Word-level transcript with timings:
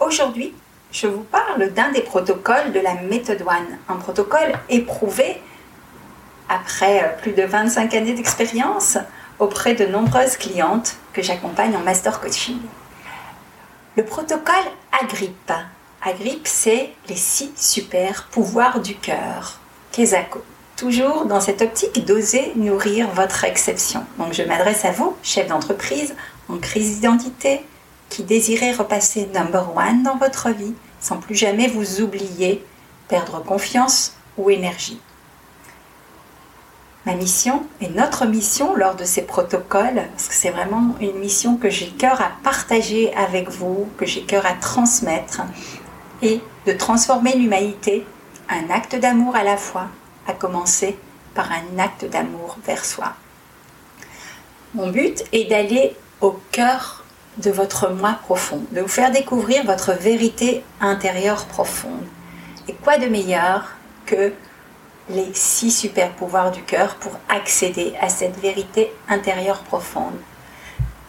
Aujourd'hui, 0.00 0.54
je 0.92 1.08
vous 1.08 1.24
parle 1.24 1.72
d'un 1.72 1.90
des 1.90 2.02
protocoles 2.02 2.72
de 2.72 2.78
la 2.78 2.94
méthode 2.94 3.42
One, 3.42 3.78
un 3.88 3.96
protocole 3.96 4.52
éprouvé 4.68 5.42
après 6.48 7.16
plus 7.20 7.32
de 7.32 7.42
25 7.42 7.92
années 7.94 8.14
d'expérience 8.14 8.96
auprès 9.40 9.74
de 9.74 9.86
nombreuses 9.86 10.36
clientes 10.36 10.96
que 11.12 11.20
j'accompagne 11.20 11.74
en 11.74 11.80
master 11.80 12.20
coaching. 12.20 12.58
Le 13.96 14.04
protocole 14.04 14.54
Agrippe. 15.02 15.52
Agrippe, 16.00 16.46
c'est 16.46 16.90
les 17.08 17.16
six 17.16 17.50
super 17.56 18.28
pouvoirs 18.30 18.80
du 18.80 18.94
cœur. 18.94 19.58
Kesako. 19.90 20.44
Toujours 20.76 21.24
dans 21.24 21.40
cette 21.40 21.60
optique 21.60 22.04
d'oser 22.04 22.52
nourrir 22.54 23.08
votre 23.08 23.42
exception. 23.42 24.06
Donc 24.16 24.32
je 24.32 24.44
m'adresse 24.44 24.84
à 24.84 24.92
vous, 24.92 25.16
chef 25.24 25.48
d'entreprise, 25.48 26.14
en 26.48 26.58
crise 26.58 26.94
d'identité, 26.94 27.64
qui 28.08 28.22
désirez 28.22 28.72
repasser 28.72 29.26
number 29.34 29.76
one 29.76 30.02
dans 30.02 30.16
votre 30.16 30.50
vie 30.50 30.74
sans 31.00 31.16
plus 31.18 31.34
jamais 31.34 31.68
vous 31.68 32.00
oublier, 32.00 32.64
perdre 33.08 33.42
confiance 33.42 34.14
ou 34.36 34.50
énergie. 34.50 35.00
Ma 37.06 37.14
mission 37.14 37.64
et 37.80 37.88
notre 37.88 38.26
mission 38.26 38.74
lors 38.74 38.94
de 38.94 39.04
ces 39.04 39.22
protocoles, 39.22 40.02
parce 40.12 40.28
que 40.28 40.34
c'est 40.34 40.50
vraiment 40.50 40.94
une 41.00 41.18
mission 41.18 41.56
que 41.56 41.70
j'ai 41.70 41.88
cœur 41.88 42.20
à 42.20 42.32
partager 42.42 43.14
avec 43.14 43.48
vous, 43.48 43.88
que 43.96 44.04
j'ai 44.04 44.22
cœur 44.22 44.44
à 44.44 44.52
transmettre, 44.54 45.42
et 46.20 46.40
de 46.66 46.72
transformer 46.72 47.34
l'humanité, 47.34 48.04
un 48.50 48.68
acte 48.70 48.96
d'amour 48.96 49.36
à 49.36 49.44
la 49.44 49.56
fois, 49.56 49.86
à 50.26 50.32
commencer 50.32 50.98
par 51.34 51.50
un 51.52 51.78
acte 51.78 52.04
d'amour 52.04 52.58
vers 52.66 52.84
soi. 52.84 53.14
Mon 54.74 54.90
but 54.90 55.24
est 55.32 55.44
d'aller 55.44 55.96
au 56.20 56.38
cœur 56.50 57.04
de 57.38 57.50
votre 57.50 57.90
moi 57.90 58.18
profond, 58.22 58.62
de 58.72 58.80
vous 58.80 58.88
faire 58.88 59.10
découvrir 59.10 59.64
votre 59.64 59.92
vérité 59.92 60.62
intérieure 60.80 61.46
profonde. 61.46 62.04
Et 62.68 62.74
quoi 62.74 62.98
de 62.98 63.06
meilleur 63.06 63.76
que 64.06 64.32
les 65.10 65.28
six 65.32 65.70
super 65.70 66.10
pouvoirs 66.12 66.50
du 66.50 66.62
cœur 66.62 66.96
pour 66.96 67.12
accéder 67.28 67.94
à 68.00 68.08
cette 68.08 68.38
vérité 68.40 68.92
intérieure 69.08 69.60
profonde? 69.60 70.16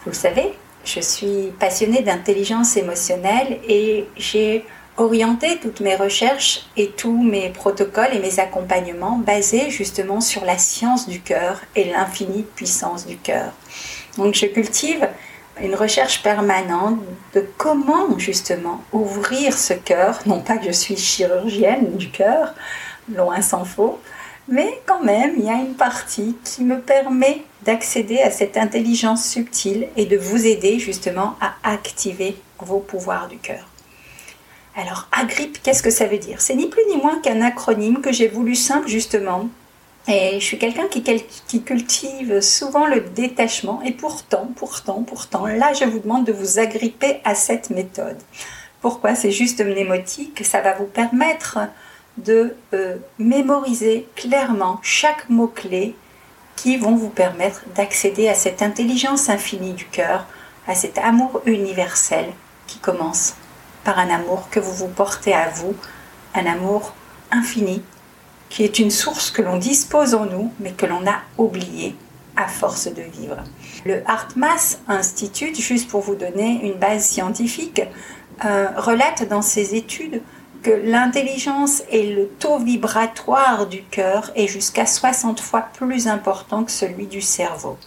Vous 0.04 0.10
le 0.10 0.16
savez, 0.16 0.54
je 0.84 1.00
suis 1.00 1.52
passionnée 1.58 2.02
d'intelligence 2.02 2.76
émotionnelle 2.76 3.58
et 3.68 4.06
j'ai 4.16 4.64
orienté 4.96 5.58
toutes 5.60 5.80
mes 5.80 5.96
recherches 5.96 6.66
et 6.76 6.88
tous 6.90 7.22
mes 7.22 7.50
protocoles 7.50 8.14
et 8.14 8.18
mes 8.18 8.38
accompagnements 8.38 9.18
basés 9.18 9.70
justement 9.70 10.20
sur 10.20 10.44
la 10.44 10.58
science 10.58 11.08
du 11.08 11.20
cœur 11.20 11.60
et 11.74 11.84
l'infinie 11.84 12.42
puissance 12.42 13.06
du 13.06 13.16
cœur. 13.16 13.52
Donc 14.16 14.34
je 14.34 14.46
cultive 14.46 15.08
une 15.62 15.74
recherche 15.74 16.22
permanente 16.22 16.98
de 17.34 17.44
comment 17.56 18.18
justement 18.18 18.82
ouvrir 18.92 19.56
ce 19.56 19.74
cœur, 19.74 20.18
non 20.26 20.40
pas 20.40 20.56
que 20.56 20.66
je 20.66 20.72
suis 20.72 20.96
chirurgienne 20.96 21.96
du 21.96 22.10
cœur, 22.10 22.54
loin 23.14 23.40
s'en 23.42 23.64
faut, 23.64 23.98
mais 24.48 24.80
quand 24.86 25.02
même, 25.02 25.34
il 25.36 25.44
y 25.44 25.50
a 25.50 25.54
une 25.54 25.74
partie 25.74 26.36
qui 26.44 26.64
me 26.64 26.80
permet 26.80 27.42
d'accéder 27.62 28.18
à 28.18 28.30
cette 28.30 28.56
intelligence 28.56 29.24
subtile 29.24 29.88
et 29.96 30.06
de 30.06 30.16
vous 30.16 30.46
aider 30.46 30.78
justement 30.78 31.36
à 31.40 31.54
activer 31.62 32.36
vos 32.58 32.80
pouvoirs 32.80 33.28
du 33.28 33.38
cœur. 33.38 33.66
Alors, 34.76 35.08
Agrippe, 35.12 35.62
qu'est-ce 35.62 35.82
que 35.82 35.90
ça 35.90 36.06
veut 36.06 36.18
dire? 36.18 36.40
C'est 36.40 36.54
ni 36.54 36.66
plus 36.68 36.82
ni 36.88 36.96
moins 36.96 37.20
qu'un 37.20 37.42
acronyme 37.42 38.00
que 38.00 38.12
j'ai 38.12 38.28
voulu 38.28 38.54
simple 38.54 38.88
justement. 38.88 39.48
Et 40.12 40.40
je 40.40 40.44
suis 40.44 40.58
quelqu'un 40.58 40.88
qui, 40.88 41.62
cultive 41.62 42.40
souvent 42.40 42.86
le 42.86 43.00
détachement. 43.00 43.80
Et 43.84 43.92
pourtant, 43.92 44.50
pourtant, 44.56 45.04
pourtant, 45.04 45.46
là, 45.46 45.72
je 45.72 45.84
vous 45.84 46.00
demande 46.00 46.24
de 46.24 46.32
vous 46.32 46.58
agripper 46.58 47.20
à 47.24 47.36
cette 47.36 47.70
méthode. 47.70 48.18
Pourquoi? 48.80 49.14
C'est 49.14 49.30
juste 49.30 49.64
mnémotique. 49.64 50.44
Ça 50.44 50.62
va 50.62 50.74
vous 50.74 50.86
permettre 50.86 51.58
de 52.18 52.56
euh, 52.74 52.96
mémoriser 53.20 54.08
clairement 54.16 54.80
chaque 54.82 55.28
mot-clé 55.28 55.94
qui 56.56 56.76
vont 56.76 56.96
vous 56.96 57.08
permettre 57.08 57.62
d'accéder 57.76 58.28
à 58.28 58.34
cette 58.34 58.62
intelligence 58.62 59.28
infinie 59.28 59.74
du 59.74 59.84
cœur, 59.84 60.26
à 60.66 60.74
cet 60.74 60.98
amour 60.98 61.40
universel 61.46 62.26
qui 62.66 62.78
commence 62.78 63.34
par 63.84 63.98
un 64.00 64.10
amour 64.10 64.48
que 64.50 64.58
vous 64.58 64.74
vous 64.74 64.88
portez 64.88 65.34
à 65.34 65.48
vous, 65.50 65.74
un 66.34 66.46
amour 66.46 66.94
infini 67.30 67.82
qui 68.50 68.64
est 68.64 68.78
une 68.78 68.90
source 68.90 69.30
que 69.30 69.40
l'on 69.40 69.56
dispose 69.56 70.14
en 70.14 70.26
nous 70.26 70.52
mais 70.60 70.72
que 70.72 70.84
l'on 70.84 71.06
a 71.06 71.20
oublié 71.38 71.94
à 72.36 72.46
force 72.46 72.86
de 72.86 73.02
vivre. 73.02 73.38
Le 73.84 74.02
HeartMath 74.06 74.80
Institute, 74.88 75.58
juste 75.58 75.88
pour 75.88 76.00
vous 76.00 76.14
donner 76.14 76.60
une 76.62 76.74
base 76.74 77.04
scientifique, 77.04 77.82
euh, 78.44 78.68
relate 78.76 79.28
dans 79.28 79.42
ses 79.42 79.74
études 79.74 80.22
que 80.62 80.70
l'intelligence 80.70 81.82
et 81.90 82.12
le 82.12 82.28
taux 82.28 82.58
vibratoire 82.58 83.66
du 83.66 83.82
cœur 83.82 84.30
est 84.34 84.46
jusqu'à 84.46 84.86
60 84.86 85.40
fois 85.40 85.68
plus 85.72 86.08
important 86.08 86.64
que 86.64 86.70
celui 86.70 87.06
du 87.06 87.20
cerveau. 87.20 87.78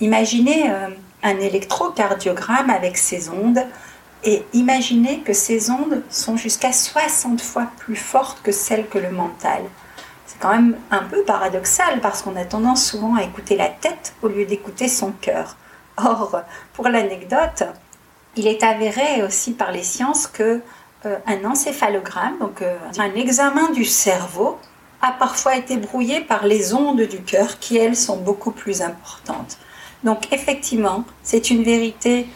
Imaginez 0.00 0.70
euh, 0.70 0.88
un 1.22 1.38
électrocardiogramme 1.38 2.70
avec 2.70 2.96
ses 2.96 3.28
ondes 3.30 3.64
et 4.24 4.44
imaginez 4.52 5.20
que 5.20 5.32
ces 5.32 5.70
ondes 5.70 6.02
sont 6.10 6.36
jusqu'à 6.36 6.72
60 6.72 7.40
fois 7.40 7.68
plus 7.78 7.96
fortes 7.96 8.40
que 8.42 8.52
celles 8.52 8.88
que 8.88 8.98
le 8.98 9.10
mental. 9.10 9.62
C'est 10.26 10.38
quand 10.40 10.50
même 10.50 10.76
un 10.90 11.02
peu 11.02 11.22
paradoxal 11.22 12.00
parce 12.00 12.22
qu'on 12.22 12.36
a 12.36 12.44
tendance 12.44 12.84
souvent 12.84 13.14
à 13.14 13.22
écouter 13.22 13.56
la 13.56 13.68
tête 13.68 14.14
au 14.22 14.28
lieu 14.28 14.44
d'écouter 14.44 14.88
son 14.88 15.12
cœur. 15.12 15.56
Or, 15.96 16.42
pour 16.74 16.88
l'anecdote, 16.88 17.62
il 18.36 18.46
est 18.46 18.62
avéré 18.62 19.22
aussi 19.22 19.52
par 19.52 19.72
les 19.72 19.82
sciences 19.82 20.26
que 20.26 20.60
euh, 21.06 21.16
un 21.26 21.44
encéphalogramme, 21.44 22.38
donc 22.38 22.60
euh, 22.60 22.76
un 22.98 23.14
examen 23.14 23.70
du 23.70 23.84
cerveau, 23.84 24.58
a 25.00 25.12
parfois 25.12 25.56
été 25.56 25.76
brouillé 25.76 26.20
par 26.20 26.46
les 26.46 26.74
ondes 26.74 27.02
du 27.02 27.22
cœur 27.22 27.58
qui, 27.58 27.76
elles, 27.76 27.96
sont 27.96 28.16
beaucoup 28.16 28.50
plus 28.50 28.82
importantes. 28.82 29.58
Donc 30.04 30.32
effectivement, 30.32 31.04
c'est 31.22 31.50
une 31.50 31.62
vérité 31.62 32.26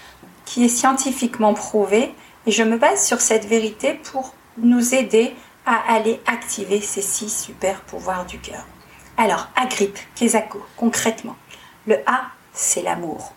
qui 0.44 0.64
est 0.64 0.68
scientifiquement 0.68 1.54
prouvée 1.54 2.14
et 2.46 2.50
je 2.50 2.62
me 2.62 2.76
base 2.76 3.04
sur 3.04 3.20
cette 3.20 3.44
vérité 3.44 3.94
pour 3.94 4.34
nous 4.58 4.94
aider 4.94 5.34
à 5.70 5.94
aller 5.94 6.20
activer 6.26 6.80
ces 6.80 7.00
six 7.00 7.30
super 7.30 7.80
pouvoirs 7.82 8.26
du 8.26 8.40
cœur. 8.40 8.66
Alors, 9.16 9.48
Agrippe, 9.54 9.98
Kesako, 10.16 10.60
concrètement, 10.76 11.36
le 11.86 11.98
A, 12.06 12.22
c'est 12.52 12.82
l'amour, 12.82 13.32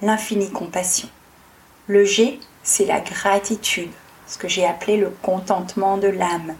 l'infinie 0.00 0.52
compassion. 0.52 1.08
Le 1.88 2.04
G, 2.04 2.38
c'est 2.62 2.84
la 2.84 3.00
gratitude, 3.00 3.90
ce 4.28 4.38
que 4.38 4.46
j'ai 4.46 4.64
appelé 4.64 4.98
le 4.98 5.10
contentement 5.20 5.96
de 5.96 6.06
l'âme. 6.06 6.54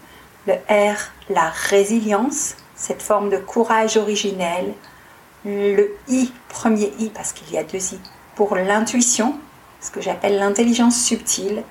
Le 0.49 0.55
R, 0.69 0.97
la 1.31 1.49
résilience, 1.49 2.57
cette 2.75 3.03
forme 3.03 3.31
de 3.31 3.37
courage 3.37 3.97
originel. 3.97 4.75
Le 5.45 5.97
I, 6.09 6.33
premier 6.49 6.93
I, 6.99 7.11
parce 7.11 7.33
qu'il 7.33 7.53
y 7.53 7.59
a 7.59 7.63
deux 7.63 7.93
I, 7.93 8.01
pour 8.35 8.57
l'intuition, 8.57 9.39
ce 9.81 9.93
que 9.93 10.01
j'appelle 10.01 10.39
l'intelligence 10.39 11.01
subtile. 11.01 11.63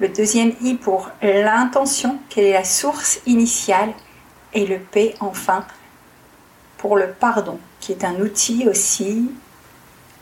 Le 0.00 0.08
deuxième 0.08 0.52
I 0.62 0.74
pour 0.74 1.10
l'intention, 1.22 2.18
quelle 2.28 2.44
est 2.44 2.52
la 2.52 2.64
source 2.64 3.20
initiale. 3.26 3.92
Et 4.54 4.64
le 4.64 4.78
P, 4.78 5.14
enfin, 5.20 5.66
pour 6.78 6.96
le 6.96 7.08
pardon, 7.08 7.58
qui 7.80 7.92
est 7.92 8.04
un 8.04 8.14
outil 8.20 8.68
aussi, 8.68 9.30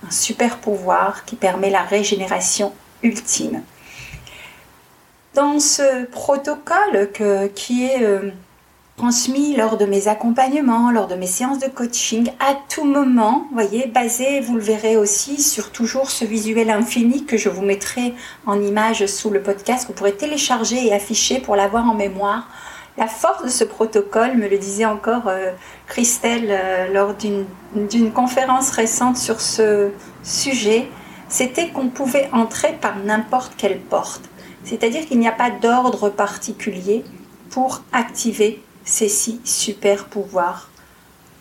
un 0.07 0.11
super 0.11 0.59
pouvoir 0.59 1.25
qui 1.25 1.37
permet 1.37 1.71
la 1.71 1.83
régénération 1.83 2.73
ultime. 3.03 3.63
dans 5.35 5.61
ce 5.61 6.07
protocole 6.07 7.11
qui 7.55 7.85
est 7.85 8.03
euh, 8.03 8.31
transmis 8.97 9.55
lors 9.57 9.77
de 9.77 9.85
mes 9.85 10.09
accompagnements, 10.09 10.91
lors 10.91 11.07
de 11.07 11.15
mes 11.15 11.27
séances 11.27 11.59
de 11.59 11.69
coaching, 11.69 12.31
à 12.41 12.55
tout 12.69 12.85
moment, 12.85 13.47
voyez, 13.53 13.87
basé, 13.87 14.41
vous 14.41 14.55
le 14.55 14.63
verrez 14.63 14.97
aussi, 14.97 15.43
sur 15.43 15.71
toujours 15.71 16.11
ce 16.11 16.25
visuel 16.25 16.71
infini 16.71 17.27
que 17.27 17.37
je 17.37 17.51
vous 17.51 17.63
mettrai 17.63 18.15
en 18.47 18.61
image 18.61 19.05
sous 19.07 19.29
le 19.29 19.43
podcast, 19.43 19.87
vous 19.87 19.93
pourrez 19.93 20.17
télécharger 20.17 20.87
et 20.87 20.95
afficher 20.95 21.41
pour 21.41 21.57
l'avoir 21.57 21.85
en 21.85 21.95
mémoire. 21.95 22.49
La 22.97 23.07
force 23.07 23.45
de 23.45 23.49
ce 23.51 23.65
protocole, 23.65 24.39
me 24.39 24.49
le 24.49 24.57
disait 24.57 24.87
encore 24.87 25.29
euh, 25.29 25.53
Christelle 25.87 26.49
euh, 26.49 26.91
lors 26.91 27.15
d'une 27.15 28.13
conférence 28.13 28.71
récente 28.71 29.19
sur 29.19 29.43
ce 29.43 29.91
sujet, 30.23 30.89
c'était 31.29 31.69
qu'on 31.69 31.89
pouvait 31.89 32.31
entrer 32.33 32.73
par 32.81 32.97
n'importe 32.97 33.53
quelle 33.59 33.79
porte. 33.79 34.23
C'est-à-dire 34.65 35.05
qu'il 35.05 35.19
n'y 35.19 35.29
a 35.29 35.33
pas 35.33 35.51
d'ordre 35.51 36.09
particulier 36.09 37.05
pour 37.51 37.83
activer 37.93 38.63
ces 38.87 39.09
six 39.09 39.41
super 39.45 40.07
pouvoirs 40.07 40.71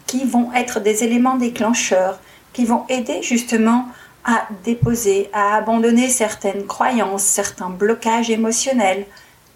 qui 0.05 0.25
vont 0.25 0.51
être 0.53 0.81
des 0.81 1.03
éléments 1.03 1.37
déclencheurs, 1.37 2.19
qui 2.51 2.65
vont 2.65 2.85
aider 2.89 3.21
justement 3.21 3.87
à 4.25 4.47
déposer, 4.63 5.29
à 5.33 5.55
abandonner 5.55 6.09
certaines 6.09 6.65
croyances, 6.65 7.23
certains 7.23 7.69
blocages 7.69 8.29
émotionnels 8.29 9.05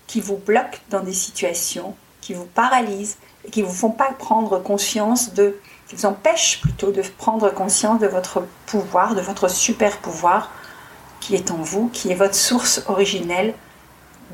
qui 0.08 0.22
vous 0.22 0.38
bloquent 0.38 0.78
dans 0.90 1.02
des 1.02 1.14
situations, 1.14 1.96
qui 2.22 2.34
vous 2.34 2.46
paralysent 2.46 3.18
et 3.46 3.52
qui 3.52 3.62
vous 3.62 3.74
font 3.74 3.92
pas 3.92 4.12
prendre 4.12 4.62
conscience 4.62 5.34
de, 5.34 5.60
qui 5.88 5.96
vous 5.96 6.06
empêchent 6.06 6.62
plutôt 6.62 6.92
de 6.92 7.02
prendre 7.18 7.52
conscience 7.52 8.00
de 8.00 8.08
votre 8.08 8.44
pouvoir, 8.68 9.16
de 9.16 9.22
votre 9.22 9.50
super 9.50 9.98
pouvoir 9.98 10.52
qui 11.20 11.36
est 11.36 11.52
en 11.52 11.58
vous, 11.58 11.90
qui 11.90 12.12
est 12.12 12.16
votre 12.16 12.36
source 12.36 12.84
originelle 12.88 13.54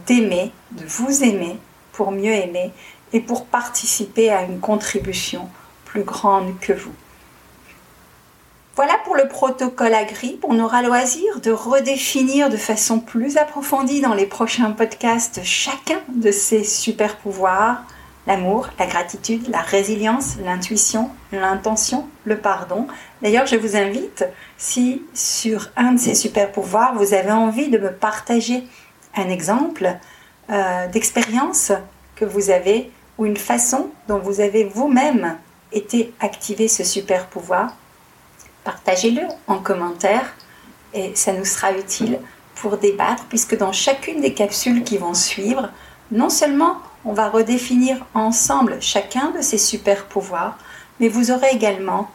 d'aimer, 0.05 0.51
de 0.71 0.85
vous 0.85 1.23
aimer 1.23 1.57
pour 1.95 2.11
mieux 2.11 2.33
aimer 2.33 2.71
et 3.13 3.19
pour 3.19 3.45
participer 3.45 4.29
à 4.29 4.43
une 4.43 4.59
contribution 4.59 5.47
plus 5.85 6.03
grande 6.03 6.59
que 6.59 6.73
vous. 6.73 6.93
Voilà 8.75 8.95
pour 9.05 9.15
le 9.15 9.29
protocole 9.29 9.93
Agri. 9.93 10.37
On 10.43 10.59
aura 10.59 10.81
loisir 10.81 11.39
de 11.41 11.51
redéfinir 11.51 12.49
de 12.49 12.57
façon 12.57 12.99
plus 12.99 13.37
approfondie 13.37 14.01
dans 14.01 14.13
les 14.13 14.25
prochains 14.25 14.71
podcasts 14.71 15.41
chacun 15.43 16.01
de 16.13 16.31
ces 16.31 16.65
super 16.65 17.15
pouvoirs 17.17 17.83
l'amour, 18.27 18.69
la 18.79 18.87
gratitude, 18.87 19.47
la 19.49 19.61
résilience, 19.61 20.37
l'intuition, 20.43 21.09
l'intention, 21.31 22.07
le 22.25 22.37
pardon. 22.37 22.87
D'ailleurs, 23.21 23.45
je 23.45 23.55
vous 23.55 23.75
invite, 23.75 24.25
si 24.57 25.03
sur 25.13 25.69
un 25.77 25.93
de 25.93 25.99
ces 25.99 26.15
super 26.15 26.51
pouvoirs, 26.51 26.95
vous 26.95 27.13
avez 27.13 27.31
envie 27.31 27.69
de 27.69 27.77
me 27.77 27.91
partager 27.91 28.63
un 29.15 29.29
exemple 29.29 29.97
euh, 30.49 30.87
d'expérience 30.87 31.71
que 32.15 32.25
vous 32.25 32.49
avez 32.49 32.91
ou 33.17 33.25
une 33.25 33.37
façon 33.37 33.89
dont 34.07 34.19
vous 34.19 34.41
avez 34.41 34.63
vous-même 34.63 35.37
été 35.71 36.13
activé 36.19 36.67
ce 36.67 36.83
super 36.83 37.27
pouvoir, 37.27 37.75
partagez-le 38.63 39.23
en 39.47 39.57
commentaire 39.57 40.35
et 40.93 41.15
ça 41.15 41.33
nous 41.33 41.45
sera 41.45 41.71
utile 41.71 42.19
pour 42.55 42.77
débattre 42.77 43.25
puisque 43.25 43.57
dans 43.57 43.71
chacune 43.71 44.21
des 44.21 44.33
capsules 44.33 44.83
qui 44.83 44.97
vont 44.97 45.13
suivre, 45.13 45.69
non 46.11 46.29
seulement 46.29 46.77
on 47.03 47.13
va 47.13 47.29
redéfinir 47.29 48.05
ensemble 48.13 48.77
chacun 48.81 49.31
de 49.31 49.41
ces 49.41 49.57
super 49.57 50.05
pouvoirs, 50.05 50.57
mais 50.99 51.07
vous 51.07 51.31
aurez 51.31 51.49
également 51.51 52.09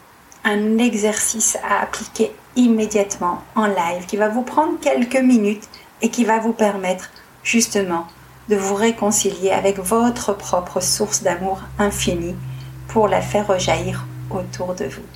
un 0.45 0.79
exercice 0.79 1.57
à 1.69 1.83
appliquer 1.83 2.33
immédiatement 2.57 3.43
en 3.55 3.67
live 3.67 4.07
qui 4.07 4.17
va 4.17 4.29
vous 4.29 4.43
prendre 4.43 4.79
quelques 4.81 5.21
minutes 5.21 5.69
et 6.03 6.09
qui 6.11 6.25
va 6.25 6.39
vous 6.39 6.53
permettre 6.53 7.11
justement 7.43 8.07
de 8.51 8.57
vous 8.57 8.75
réconcilier 8.75 9.51
avec 9.51 9.79
votre 9.79 10.33
propre 10.33 10.81
source 10.81 11.23
d'amour 11.23 11.61
infini 11.79 12.35
pour 12.89 13.07
la 13.07 13.23
faire 13.23 13.47
rejaillir 13.47 14.05
autour 14.29 14.75
de 14.75 14.87
vous. 14.87 15.07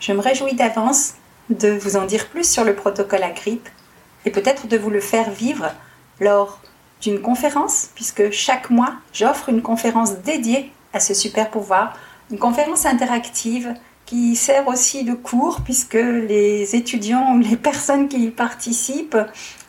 Je 0.00 0.12
me 0.12 0.20
réjouis 0.20 0.56
d'avance 0.56 1.14
de 1.50 1.68
vous 1.68 1.96
en 1.96 2.04
dire 2.04 2.26
plus 2.26 2.50
sur 2.50 2.64
le 2.64 2.74
protocole 2.74 3.22
à 3.22 3.30
grippe 3.30 3.68
et 4.24 4.30
peut-être 4.30 4.66
de 4.66 4.76
vous 4.76 4.90
le 4.90 5.00
faire 5.00 5.30
vivre 5.30 5.70
lors 6.18 6.58
d'une 7.00 7.20
conférence, 7.20 7.90
puisque 7.94 8.32
chaque 8.32 8.70
mois, 8.70 8.94
j'offre 9.12 9.48
une 9.48 9.62
conférence 9.62 10.16
dédiée 10.18 10.72
à 10.92 10.98
ce 10.98 11.14
super 11.14 11.48
pouvoir, 11.48 11.96
une 12.32 12.38
conférence 12.38 12.86
interactive 12.86 13.72
qui 14.04 14.34
sert 14.34 14.66
aussi 14.66 15.04
de 15.04 15.14
cours, 15.14 15.60
puisque 15.62 15.94
les 15.94 16.74
étudiants 16.74 17.34
ou 17.34 17.38
les 17.38 17.56
personnes 17.68 18.08
qui 18.08 18.24
y 18.24 18.30
participent 18.30 19.16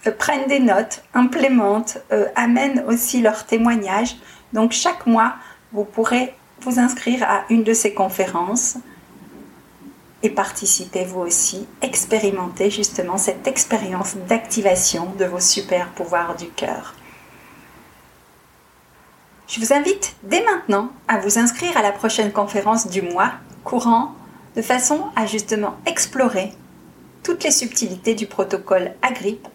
prennent 0.09 0.47
des 0.47 0.59
notes, 0.59 1.03
implémentent, 1.13 1.97
euh, 2.11 2.27
amènent 2.35 2.83
aussi 2.87 3.21
leurs 3.21 3.45
témoignages. 3.45 4.17
Donc 4.53 4.71
chaque 4.71 5.05
mois, 5.05 5.35
vous 5.71 5.83
pourrez 5.83 6.33
vous 6.61 6.79
inscrire 6.79 7.23
à 7.23 7.43
une 7.49 7.63
de 7.63 7.73
ces 7.73 7.93
conférences 7.93 8.77
et 10.23 10.29
participer 10.29 11.03
vous 11.03 11.21
aussi, 11.21 11.67
expérimenter 11.81 12.71
justement 12.71 13.17
cette 13.17 13.47
expérience 13.47 14.15
d'activation 14.27 15.13
de 15.17 15.25
vos 15.25 15.39
super 15.39 15.89
pouvoirs 15.89 16.35
du 16.35 16.47
cœur. 16.49 16.95
Je 19.47 19.59
vous 19.59 19.73
invite 19.73 20.15
dès 20.23 20.43
maintenant 20.43 20.91
à 21.07 21.19
vous 21.19 21.39
inscrire 21.39 21.77
à 21.77 21.81
la 21.81 21.91
prochaine 21.91 22.31
conférence 22.31 22.87
du 22.87 23.01
mois 23.01 23.31
courant 23.63 24.13
de 24.55 24.61
façon 24.61 25.05
à 25.15 25.25
justement 25.25 25.77
explorer 25.85 26.51
toutes 27.23 27.43
les 27.43 27.51
subtilités 27.51 28.15
du 28.15 28.25
protocole 28.25 28.91
Agrippe 29.01 29.47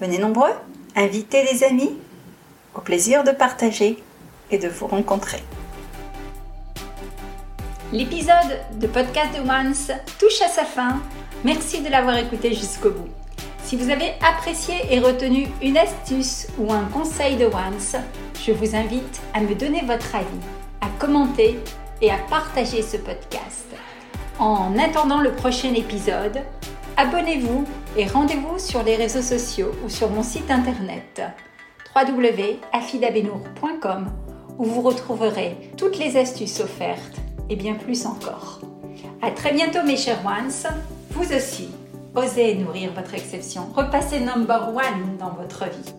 Venez 0.00 0.18
nombreux, 0.18 0.52
invitez 0.96 1.44
des 1.52 1.62
amis, 1.62 1.96
au 2.74 2.80
plaisir 2.80 3.22
de 3.22 3.30
partager 3.30 4.02
et 4.50 4.58
de 4.58 4.68
vous 4.68 4.88
rencontrer. 4.88 5.42
L'épisode 7.92 8.58
de 8.80 8.86
Podcast 8.88 9.30
de 9.36 9.48
Once 9.48 9.92
touche 10.18 10.42
à 10.44 10.48
sa 10.48 10.64
fin. 10.64 11.00
Merci 11.44 11.80
de 11.80 11.88
l'avoir 11.88 12.16
écouté 12.16 12.52
jusqu'au 12.52 12.90
bout. 12.90 13.08
Si 13.62 13.76
vous 13.76 13.90
avez 13.90 14.14
apprécié 14.20 14.74
et 14.90 14.98
retenu 14.98 15.46
une 15.62 15.78
astuce 15.78 16.48
ou 16.58 16.72
un 16.72 16.84
conseil 16.86 17.36
de 17.36 17.46
Once, 17.46 17.94
je 18.44 18.50
vous 18.50 18.74
invite 18.74 19.20
à 19.32 19.40
me 19.40 19.54
donner 19.54 19.82
votre 19.82 20.16
avis, 20.16 20.26
à 20.80 20.88
commenter 20.98 21.60
et 22.02 22.10
à 22.10 22.18
partager 22.28 22.82
ce 22.82 22.96
podcast. 22.96 23.66
En 24.40 24.76
attendant 24.76 25.20
le 25.20 25.32
prochain 25.32 25.72
épisode, 25.74 26.42
abonnez-vous 26.98 27.64
et 27.96 28.06
rendez-vous 28.06 28.58
sur 28.58 28.82
les 28.82 28.96
réseaux 28.96 29.22
sociaux 29.22 29.70
ou 29.84 29.88
sur 29.88 30.10
mon 30.10 30.24
site 30.24 30.50
internet 30.50 31.22
www.afidabenour.com 31.94 34.10
où 34.58 34.64
vous 34.64 34.82
retrouverez 34.82 35.70
toutes 35.76 35.98
les 35.98 36.16
astuces 36.16 36.58
offertes 36.60 37.18
et 37.48 37.54
bien 37.54 37.74
plus 37.74 38.04
encore. 38.04 38.58
À 39.22 39.30
très 39.30 39.52
bientôt 39.52 39.84
mes 39.84 39.96
chers 39.96 40.26
ones, 40.26 40.50
vous 41.10 41.32
aussi 41.32 41.68
Osez 42.16 42.56
nourrir 42.56 42.92
votre 42.94 43.14
exception. 43.14 43.68
Repassez 43.74 44.18
number 44.18 44.74
one 44.74 45.16
dans 45.18 45.30
votre 45.30 45.66
vie. 45.66 45.94